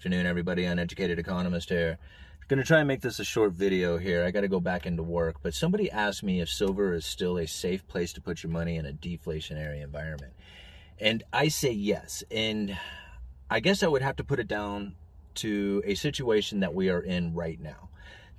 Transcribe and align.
afternoon, 0.00 0.24
everybody. 0.24 0.64
Uneducated 0.64 1.18
economist 1.18 1.68
here. 1.68 1.98
Going 2.48 2.56
to 2.58 2.64
try 2.64 2.78
and 2.78 2.88
make 2.88 3.02
this 3.02 3.18
a 3.18 3.24
short 3.24 3.52
video 3.52 3.98
here. 3.98 4.24
I 4.24 4.30
got 4.30 4.40
to 4.40 4.48
go 4.48 4.58
back 4.58 4.86
into 4.86 5.02
work, 5.02 5.36
but 5.42 5.52
somebody 5.52 5.90
asked 5.90 6.22
me 6.22 6.40
if 6.40 6.48
silver 6.48 6.94
is 6.94 7.04
still 7.04 7.36
a 7.36 7.46
safe 7.46 7.86
place 7.86 8.14
to 8.14 8.22
put 8.22 8.42
your 8.42 8.50
money 8.50 8.76
in 8.76 8.86
a 8.86 8.94
deflationary 8.94 9.82
environment. 9.82 10.32
And 10.98 11.22
I 11.34 11.48
say 11.48 11.72
yes. 11.72 12.24
And 12.30 12.78
I 13.50 13.60
guess 13.60 13.82
I 13.82 13.88
would 13.88 14.00
have 14.00 14.16
to 14.16 14.24
put 14.24 14.40
it 14.40 14.48
down 14.48 14.94
to 15.34 15.82
a 15.84 15.94
situation 15.94 16.60
that 16.60 16.72
we 16.72 16.88
are 16.88 17.02
in 17.02 17.34
right 17.34 17.60
now. 17.60 17.90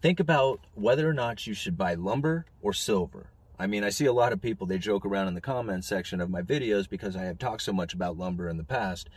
Think 0.00 0.18
about 0.18 0.60
whether 0.72 1.06
or 1.06 1.12
not 1.12 1.46
you 1.46 1.52
should 1.52 1.76
buy 1.76 1.92
lumber 1.92 2.46
or 2.62 2.72
silver. 2.72 3.26
I 3.58 3.66
mean, 3.66 3.84
I 3.84 3.90
see 3.90 4.06
a 4.06 4.14
lot 4.14 4.32
of 4.32 4.40
people, 4.40 4.66
they 4.66 4.78
joke 4.78 5.04
around 5.04 5.28
in 5.28 5.34
the 5.34 5.42
comments 5.42 5.86
section 5.88 6.22
of 6.22 6.30
my 6.30 6.40
videos 6.40 6.88
because 6.88 7.16
I 7.16 7.24
have 7.24 7.38
talked 7.38 7.60
so 7.60 7.74
much 7.74 7.92
about 7.92 8.16
lumber 8.16 8.48
in 8.48 8.56
the 8.56 8.64
past 8.64 9.10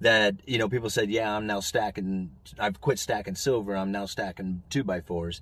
that 0.00 0.34
you 0.46 0.58
know 0.58 0.68
people 0.68 0.90
said 0.90 1.10
yeah 1.10 1.34
i'm 1.34 1.46
now 1.46 1.60
stacking 1.60 2.30
i've 2.58 2.80
quit 2.80 2.98
stacking 2.98 3.34
silver 3.34 3.74
i'm 3.74 3.92
now 3.92 4.06
stacking 4.06 4.62
two 4.70 4.84
by 4.84 5.00
fours. 5.00 5.40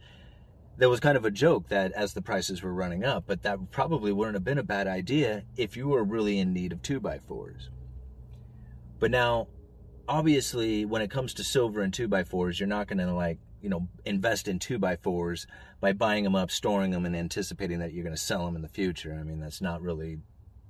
There 0.76 0.88
was 0.88 0.98
kind 0.98 1.16
of 1.16 1.24
a 1.24 1.30
joke 1.30 1.68
that 1.68 1.92
as 1.92 2.14
the 2.14 2.22
prices 2.22 2.62
were 2.62 2.74
running 2.74 3.04
up 3.04 3.24
but 3.26 3.42
that 3.42 3.70
probably 3.70 4.12
wouldn't 4.12 4.34
have 4.34 4.44
been 4.44 4.58
a 4.58 4.64
bad 4.64 4.86
idea 4.86 5.44
if 5.56 5.76
you 5.76 5.88
were 5.88 6.02
really 6.02 6.38
in 6.38 6.52
need 6.52 6.72
of 6.72 6.82
two 6.82 6.98
by 6.98 7.18
fours. 7.18 7.70
But 8.98 9.10
now 9.10 9.48
obviously 10.08 10.84
when 10.84 11.02
it 11.02 11.10
comes 11.10 11.34
to 11.34 11.44
silver 11.44 11.80
and 11.80 11.92
two 11.92 12.08
by 12.08 12.24
fours 12.24 12.58
you're 12.58 12.68
not 12.68 12.88
going 12.88 12.98
to 12.98 13.12
like 13.12 13.38
you 13.60 13.68
know 13.68 13.88
invest 14.04 14.48
in 14.48 14.58
two 14.58 14.78
by 14.78 14.96
fours 14.96 15.46
by 15.80 15.92
buying 15.92 16.24
them 16.24 16.34
up 16.34 16.50
storing 16.50 16.90
them 16.90 17.06
and 17.06 17.16
anticipating 17.16 17.78
that 17.78 17.92
you're 17.92 18.04
going 18.04 18.16
to 18.16 18.20
sell 18.20 18.44
them 18.44 18.56
in 18.56 18.62
the 18.62 18.68
future. 18.68 19.16
I 19.18 19.22
mean 19.22 19.40
that's 19.40 19.60
not 19.60 19.80
really 19.80 20.18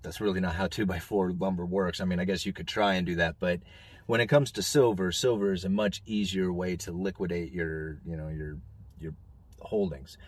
that's 0.04 0.20
really 0.20 0.40
not 0.40 0.54
how 0.54 0.68
2 0.68 0.86
by 0.86 1.00
4 1.00 1.32
lumber 1.32 1.66
works. 1.66 2.00
I 2.00 2.04
mean, 2.04 2.20
I 2.20 2.24
guess 2.24 2.46
you 2.46 2.52
could 2.52 2.68
try 2.68 2.94
and 2.94 3.04
do 3.04 3.16
that, 3.16 3.36
but 3.40 3.60
when 4.06 4.20
it 4.20 4.26
comes 4.26 4.52
to 4.52 4.62
silver, 4.62 5.10
silver 5.10 5.52
is 5.52 5.64
a 5.64 5.68
much 5.68 6.02
easier 6.06 6.52
way 6.52 6.76
to 6.76 6.92
liquidate 6.92 7.52
your, 7.52 7.98
you 8.04 8.16
know, 8.16 8.28
your 8.28 8.58
your 9.00 9.14
holdings. 9.60 10.18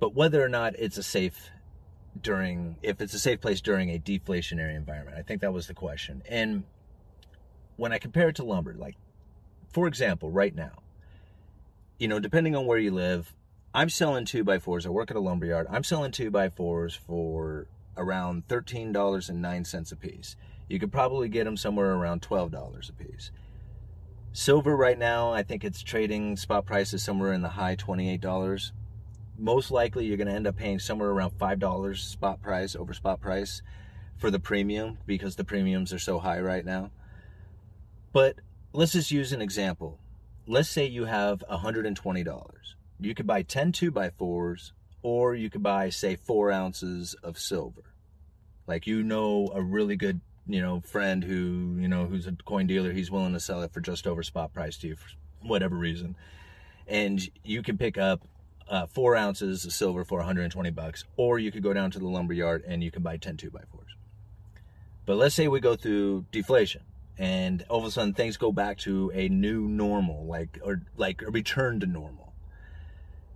But 0.00 0.14
whether 0.14 0.42
or 0.42 0.48
not 0.48 0.74
it's 0.78 0.96
a 0.96 1.02
safe 1.02 1.50
during 2.20 2.76
if 2.82 3.00
it's 3.00 3.14
a 3.14 3.18
safe 3.18 3.40
place 3.40 3.60
during 3.60 3.90
a 3.90 3.98
deflationary 3.98 4.74
environment, 4.74 5.16
I 5.18 5.22
think 5.22 5.42
that 5.42 5.52
was 5.52 5.66
the 5.66 5.74
question. 5.74 6.22
And 6.28 6.64
when 7.76 7.92
I 7.92 7.98
compare 7.98 8.28
it 8.28 8.36
to 8.36 8.44
lumber, 8.44 8.74
like 8.74 8.96
for 9.72 9.86
example, 9.86 10.30
right 10.30 10.54
now, 10.54 10.82
you 11.98 12.08
know, 12.08 12.20
depending 12.20 12.56
on 12.56 12.66
where 12.66 12.78
you 12.78 12.90
live, 12.90 13.34
I'm 13.74 13.88
selling 13.88 14.24
two 14.24 14.44
by 14.44 14.58
fours. 14.58 14.86
I 14.86 14.90
work 14.90 15.10
at 15.10 15.16
a 15.16 15.20
lumber 15.20 15.46
yard. 15.46 15.66
I'm 15.70 15.84
selling 15.84 16.10
two 16.10 16.30
by 16.30 16.48
fours 16.48 16.94
for 16.94 17.66
around 17.96 18.48
$13.09 18.48 19.92
a 19.92 19.96
piece. 19.96 20.36
You 20.68 20.78
could 20.78 20.92
probably 20.92 21.28
get 21.28 21.44
them 21.44 21.56
somewhere 21.56 21.92
around 21.92 22.22
$12 22.22 22.88
a 22.88 22.92
piece. 22.92 23.30
Silver 24.32 24.74
right 24.74 24.98
now, 24.98 25.32
I 25.32 25.42
think 25.42 25.64
it's 25.64 25.82
trading 25.82 26.36
spot 26.36 26.64
prices 26.64 27.02
somewhere 27.02 27.32
in 27.32 27.42
the 27.42 27.50
high 27.50 27.76
$28. 27.76 28.72
Most 29.36 29.70
likely 29.70 30.06
you're 30.06 30.16
going 30.16 30.28
to 30.28 30.32
end 30.32 30.46
up 30.46 30.56
paying 30.56 30.78
somewhere 30.78 31.10
around 31.10 31.32
$5 31.38 31.98
spot 31.98 32.40
price 32.40 32.74
over 32.74 32.94
spot 32.94 33.20
price 33.20 33.60
for 34.16 34.30
the 34.30 34.38
premium 34.38 34.98
because 35.04 35.36
the 35.36 35.44
premiums 35.44 35.92
are 35.92 35.98
so 35.98 36.18
high 36.18 36.40
right 36.40 36.64
now. 36.64 36.90
But 38.12 38.36
let's 38.72 38.92
just 38.92 39.10
use 39.10 39.32
an 39.32 39.42
example. 39.42 39.98
Let's 40.46 40.68
say 40.68 40.86
you 40.86 41.04
have 41.04 41.44
$120. 41.50 42.50
You 43.00 43.14
could 43.14 43.26
buy 43.26 43.42
10 43.42 43.72
2 43.72 43.90
by 43.90 44.10
4s 44.10 44.72
or 45.02 45.34
you 45.34 45.50
could 45.50 45.62
buy, 45.62 45.90
say, 45.90 46.16
four 46.16 46.50
ounces 46.50 47.14
of 47.22 47.38
silver. 47.38 47.82
Like 48.66 48.86
you 48.86 49.02
know 49.02 49.50
a 49.54 49.60
really 49.60 49.96
good, 49.96 50.20
you 50.46 50.60
know, 50.60 50.80
friend 50.80 51.24
who, 51.24 51.76
you 51.78 51.88
know, 51.88 52.06
who's 52.06 52.26
a 52.26 52.32
coin 52.44 52.66
dealer, 52.66 52.92
he's 52.92 53.10
willing 53.10 53.32
to 53.32 53.40
sell 53.40 53.62
it 53.62 53.72
for 53.72 53.80
just 53.80 54.06
over 54.06 54.22
spot 54.22 54.52
price 54.52 54.76
to 54.78 54.88
you 54.88 54.96
for 54.96 55.08
whatever 55.40 55.76
reason. 55.76 56.16
And 56.86 57.20
you 57.42 57.62
can 57.62 57.76
pick 57.76 57.98
up 57.98 58.22
uh, 58.68 58.86
four 58.86 59.16
ounces 59.16 59.64
of 59.64 59.72
silver 59.72 60.04
for 60.04 60.18
120 60.18 60.70
bucks, 60.70 61.04
or 61.16 61.38
you 61.38 61.50
could 61.50 61.62
go 61.62 61.72
down 61.72 61.90
to 61.90 61.98
the 61.98 62.08
lumber 62.08 62.32
yard 62.32 62.62
and 62.66 62.82
you 62.82 62.90
can 62.90 63.02
buy 63.02 63.16
10 63.16 63.36
2 63.36 63.50
by 63.50 63.60
4s. 63.60 63.96
But 65.04 65.16
let's 65.16 65.34
say 65.34 65.48
we 65.48 65.58
go 65.58 65.74
through 65.74 66.26
deflation 66.30 66.82
and 67.18 67.64
all 67.68 67.80
of 67.80 67.84
a 67.84 67.90
sudden 67.90 68.14
things 68.14 68.36
go 68.36 68.52
back 68.52 68.78
to 68.78 69.10
a 69.14 69.28
new 69.28 69.62
normal, 69.68 70.24
like, 70.26 70.60
or 70.62 70.82
like 70.96 71.22
a 71.22 71.30
return 71.30 71.80
to 71.80 71.86
normal 71.86 72.31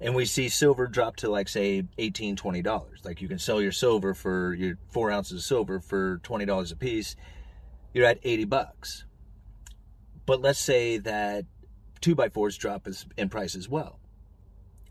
and 0.01 0.15
we 0.15 0.25
see 0.25 0.49
silver 0.49 0.87
drop 0.87 1.17
to 1.17 1.31
like 1.31 1.49
say 1.49 1.85
18 1.99 2.37
20 2.37 2.63
dollars. 2.63 3.01
Like 3.05 3.21
you 3.21 3.29
can 3.29 3.39
sell 3.39 3.61
your 3.61 3.73
silver 3.73 4.15
for 4.15 4.55
your 4.55 4.79
four 4.91 5.11
ounces 5.11 5.39
of 5.39 5.43
silver 5.43 5.81
for 5.81 6.19
20 6.19 6.45
dollars 6.45 6.73
a 6.73 6.77
piece 6.77 7.17
you're 7.97 8.05
at 8.05 8.19
80 8.23 8.45
bucks. 8.45 9.05
But 10.27 10.43
let's 10.43 10.59
say 10.59 10.99
that 10.99 11.47
two 12.03 12.15
by 12.15 12.29
fours 12.29 12.59
drop 12.59 12.87
in 13.17 13.31
price 13.31 13.57
as 13.57 13.71
well. 13.71 13.99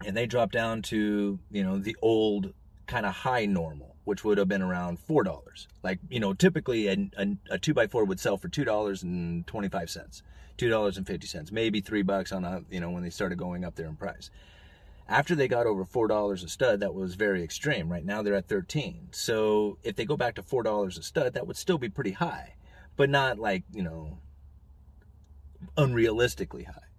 And 0.04 0.18
they 0.18 0.26
drop 0.26 0.52
down 0.52 0.82
to 0.84 1.38
you 1.52 1.64
know 1.64 1.78
the 1.78 1.96
old 2.02 2.54
kind 2.88 3.06
of 3.06 3.14
high 3.14 3.46
normal 3.46 3.96
which 4.06 4.24
would 4.24 4.38
have 4.38 4.48
been 4.48 4.62
around 4.62 5.00
four 5.00 5.24
dollars. 5.24 5.68
Like 5.84 6.00
you 6.10 6.20
know 6.20 6.34
typically 6.34 6.88
a, 6.88 7.10
a, 7.18 7.28
a 7.52 7.58
two 7.60 7.76
by 7.76 7.86
four 7.86 8.06
would 8.06 8.20
sell 8.20 8.38
for 8.38 8.48
two 8.48 8.66
dollars 8.66 9.04
and 9.04 9.46
25 9.46 9.90
cents 9.90 10.24
two 10.58 10.70
dollars 10.70 10.98
and 10.98 11.06
50 11.06 11.28
cents 11.28 11.52
maybe 11.52 11.82
three 11.82 12.02
bucks 12.02 12.32
on 12.32 12.46
a 12.46 12.64
you 12.70 12.80
know 12.80 12.90
when 12.90 13.04
they 13.04 13.10
started 13.10 13.38
going 13.38 13.66
up 13.66 13.76
there 13.76 13.88
in 13.88 13.96
price 13.98 14.32
after 15.08 15.36
they 15.36 15.48
got 15.48 15.68
over 15.68 15.86
four 15.86 16.08
dollars 16.08 16.44
a 16.44 16.50
stud, 16.50 16.80
that 16.80 16.94
was 16.94 17.16
very 17.16 17.44
extreme. 17.44 17.92
Right 17.92 18.06
now 18.06 18.22
they're 18.22 18.36
at 18.36 18.48
13. 18.48 19.10
So 19.12 19.78
if 19.84 19.96
they 19.96 20.06
go 20.06 20.18
back 20.18 20.36
to 20.36 20.44
four 20.44 20.64
dollars 20.64 20.98
a 20.98 21.04
stud, 21.04 21.34
that 21.34 21.48
would 21.48 21.58
still 21.58 21.78
be 21.78 21.90
pretty 21.90 22.12
high, 22.12 22.56
but 22.96 23.10
not 23.10 23.38
like 23.38 23.64
you 23.74 23.84
know 23.84 24.20
unrealistically 25.78 26.66
high. 26.66 26.90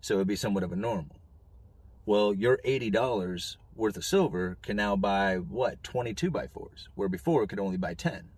So 0.00 0.14
it'd 0.14 0.26
be 0.26 0.36
somewhat 0.36 0.64
of 0.64 0.72
a 0.72 0.76
normal. 0.76 1.20
Well, 2.04 2.34
your 2.34 2.58
eighty 2.64 2.90
dollars 2.90 3.58
worth 3.76 3.96
of 3.96 4.04
silver 4.04 4.56
can 4.62 4.76
now 4.76 4.96
buy 4.96 5.36
what 5.36 5.82
22 5.82 6.30
by 6.30 6.46
fours, 6.46 6.88
where 6.94 7.08
before 7.08 7.42
it 7.42 7.48
could 7.48 7.60
only 7.60 7.76
buy 7.76 7.94
10. 7.94 8.30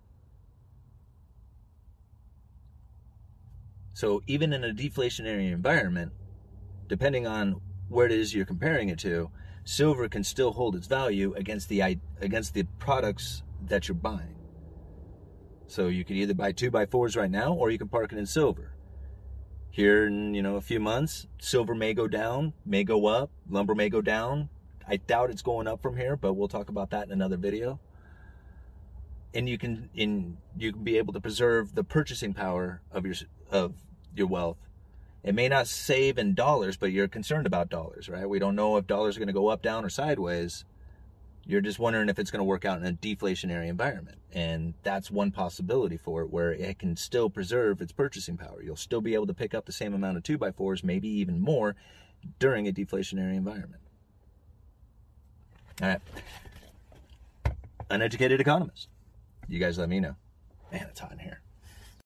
So 3.93 4.21
even 4.27 4.53
in 4.53 4.63
a 4.63 4.73
deflationary 4.73 5.51
environment, 5.51 6.11
depending 6.87 7.25
on 7.25 7.61
where 7.89 8.05
it 8.05 8.11
is 8.11 8.33
you're 8.33 8.45
comparing 8.45 8.89
it 8.89 8.99
to, 8.99 9.29
silver 9.65 10.07
can 10.07 10.23
still 10.23 10.53
hold 10.53 10.75
its 10.75 10.87
value 10.87 11.33
against 11.35 11.69
the 11.69 11.81
against 12.21 12.53
the 12.53 12.63
products 12.77 13.43
that 13.65 13.87
you're 13.87 13.95
buying. 13.95 14.35
So 15.67 15.87
you 15.87 16.05
can 16.05 16.15
either 16.15 16.33
buy 16.33 16.51
two 16.51 16.71
by 16.71 16.85
fours 16.85 17.15
right 17.15 17.29
now, 17.29 17.53
or 17.53 17.69
you 17.69 17.77
can 17.77 17.89
park 17.89 18.11
it 18.11 18.17
in 18.17 18.25
silver. 18.25 18.73
Here 19.69 20.07
in 20.07 20.33
you 20.33 20.41
know 20.41 20.55
a 20.55 20.61
few 20.61 20.79
months, 20.79 21.27
silver 21.39 21.75
may 21.75 21.93
go 21.93 22.07
down, 22.07 22.53
may 22.65 22.83
go 22.83 23.07
up, 23.07 23.29
lumber 23.49 23.75
may 23.75 23.89
go 23.89 24.01
down. 24.01 24.49
I 24.87 24.97
doubt 24.97 25.29
it's 25.29 25.43
going 25.43 25.67
up 25.67 25.81
from 25.83 25.97
here, 25.97 26.15
but 26.15 26.33
we'll 26.33 26.47
talk 26.47 26.69
about 26.69 26.89
that 26.91 27.05
in 27.05 27.11
another 27.11 27.37
video. 27.37 27.79
And 29.35 29.47
you 29.47 29.59
can 29.59 29.89
in 29.93 30.37
you 30.57 30.73
can 30.73 30.83
be 30.83 30.97
able 30.97 31.13
to 31.13 31.21
preserve 31.21 31.75
the 31.75 31.83
purchasing 31.83 32.33
power 32.33 32.81
of 32.91 33.05
your 33.05 33.15
of 33.51 33.75
your 34.15 34.25
wealth 34.27 34.57
it 35.23 35.35
may 35.35 35.49
not 35.49 35.67
save 35.67 36.17
in 36.17 36.33
dollars, 36.33 36.77
but 36.77 36.91
you're 36.91 37.07
concerned 37.07 37.45
about 37.45 37.69
dollars, 37.69 38.07
right? 38.07 38.27
We 38.27 38.39
don't 38.39 38.55
know 38.55 38.77
if 38.77 38.87
dollars 38.87 39.17
are 39.17 39.19
going 39.19 39.27
to 39.27 39.33
go 39.33 39.47
up, 39.47 39.61
down, 39.61 39.83
or 39.83 39.89
sideways. 39.89 40.65
You're 41.45 41.61
just 41.61 41.79
wondering 41.79 42.09
if 42.09 42.19
it's 42.19 42.31
going 42.31 42.39
to 42.39 42.45
work 42.45 42.63
out 42.63 42.79
in 42.79 42.85
a 42.85 42.93
deflationary 42.93 43.67
environment. 43.67 44.19
And 44.31 44.75
that's 44.83 45.09
one 45.11 45.31
possibility 45.31 45.97
for 45.97 46.21
it 46.21 46.29
where 46.29 46.51
it 46.51 46.79
can 46.79 46.95
still 46.95 47.29
preserve 47.29 47.81
its 47.81 47.91
purchasing 47.91 48.37
power. 48.37 48.61
You'll 48.63 48.75
still 48.75 49.01
be 49.01 49.13
able 49.13 49.27
to 49.27 49.33
pick 49.33 49.53
up 49.53 49.65
the 49.65 49.71
same 49.71 49.93
amount 49.93 50.17
of 50.17 50.23
2x4s, 50.23 50.83
maybe 50.83 51.09
even 51.09 51.41
more, 51.41 51.75
during 52.37 52.67
a 52.67 52.71
deflationary 52.71 53.35
environment. 53.35 53.81
All 55.81 55.87
right. 55.87 56.01
Uneducated 57.89 58.39
economist. 58.39 58.87
You 59.47 59.59
guys 59.59 59.77
let 59.77 59.89
me 59.89 59.99
know. 59.99 60.15
Man, 60.71 60.85
it's 60.89 60.99
hot 60.99 61.11
in 61.11 61.19
here. 61.19 61.41